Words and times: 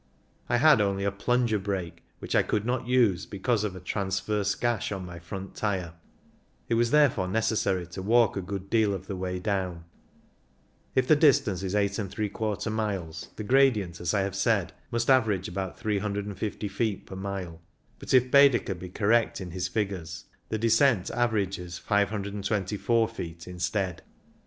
I 0.49 0.57
had 0.57 0.81
only 0.81 1.03
a 1.03 1.11
plunger 1.11 1.59
brake, 1.59 2.03
which 2.17 2.33
I 2.33 2.41
could 2.41 2.65
not 2.65 2.87
use 2.87 3.27
because 3.27 3.63
of 3.63 3.75
a 3.75 3.79
transverse 3.79 4.55
gash 4.55 4.91
on 4.91 5.05
my 5.05 5.19
front 5.19 5.53
tyre; 5.55 5.93
it 6.67 6.73
was 6.73 6.89
therefore 6.89 7.27
necessary 7.27 7.85
to 7.85 8.01
walk 8.01 8.35
a 8.35 8.41
good 8.41 8.71
deal 8.71 8.95
of 8.95 9.05
the 9.05 9.15
way 9.15 9.37
down. 9.37 9.83
If 10.95 11.07
the 11.07 11.15
distance 11.15 11.61
is 11.61 11.75
8f 11.75 12.71
miles, 12.71 13.27
the 13.35 13.43
gradient, 13.43 14.01
as 14.01 14.15
I 14.15 14.21
have 14.21 14.35
said, 14.35 14.73
must 14.89 15.07
average 15.07 15.47
about 15.47 15.77
350 15.77 16.67
feet 16.67 17.05
per 17.05 17.15
mile; 17.15 17.61
but 17.99 18.11
if 18.11 18.31
Baedeker 18.31 18.73
be 18.73 18.89
correct 18.89 19.39
in 19.39 19.51
his 19.51 19.67
figures, 19.67 20.25
the 20.49 20.57
descent 20.57 21.11
averages 21.11 21.77
524 21.77 23.07
feet 23.07 23.13
62 23.13 23.19
CYCLING 23.19 23.29
IN 23.29 23.33
THE 23.35 23.35
ALPS 23.37 23.47
instead. 23.65 24.01